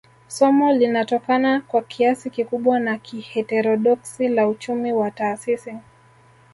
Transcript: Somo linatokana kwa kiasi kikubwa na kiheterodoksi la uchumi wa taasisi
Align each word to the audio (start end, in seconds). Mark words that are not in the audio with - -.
Somo 0.27 0.71
linatokana 0.73 1.61
kwa 1.61 1.81
kiasi 1.81 2.29
kikubwa 2.29 2.79
na 2.79 2.97
kiheterodoksi 2.97 4.27
la 4.27 4.47
uchumi 4.47 4.93
wa 4.93 5.11
taasisi 5.11 5.75